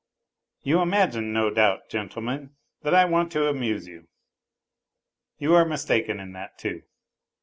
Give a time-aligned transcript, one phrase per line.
[0.63, 4.07] You imagine no doubt, gentlemen, that I want to amuse you.
[5.37, 6.81] You are mistaken in that, too.